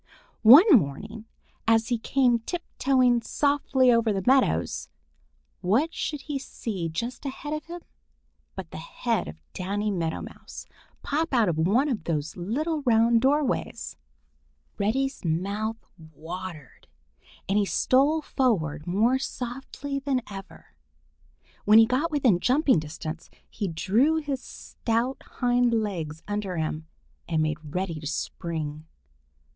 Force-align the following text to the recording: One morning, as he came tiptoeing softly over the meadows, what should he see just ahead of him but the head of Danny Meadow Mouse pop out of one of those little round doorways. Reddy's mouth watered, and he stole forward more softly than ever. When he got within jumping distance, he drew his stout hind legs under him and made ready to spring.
One 0.41 0.67
morning, 0.79 1.25
as 1.67 1.89
he 1.89 1.99
came 1.99 2.39
tiptoeing 2.39 3.21
softly 3.21 3.91
over 3.91 4.11
the 4.11 4.23
meadows, 4.25 4.89
what 5.59 5.93
should 5.93 6.21
he 6.21 6.39
see 6.39 6.89
just 6.89 7.23
ahead 7.23 7.53
of 7.53 7.65
him 7.67 7.81
but 8.55 8.71
the 8.71 8.79
head 8.79 9.27
of 9.27 9.43
Danny 9.53 9.91
Meadow 9.91 10.23
Mouse 10.23 10.65
pop 11.03 11.31
out 11.35 11.49
of 11.49 11.59
one 11.59 11.87
of 11.87 12.05
those 12.05 12.35
little 12.35 12.81
round 12.81 13.21
doorways. 13.21 13.95
Reddy's 14.79 15.23
mouth 15.23 15.77
watered, 15.99 16.87
and 17.47 17.59
he 17.59 17.65
stole 17.67 18.23
forward 18.23 18.87
more 18.87 19.19
softly 19.19 19.99
than 19.99 20.23
ever. 20.31 20.73
When 21.63 21.77
he 21.77 21.85
got 21.85 22.09
within 22.09 22.39
jumping 22.39 22.79
distance, 22.79 23.29
he 23.47 23.67
drew 23.67 24.15
his 24.15 24.41
stout 24.41 25.21
hind 25.23 25.75
legs 25.75 26.23
under 26.27 26.57
him 26.57 26.87
and 27.27 27.43
made 27.43 27.71
ready 27.75 27.99
to 27.99 28.07
spring. 28.07 28.87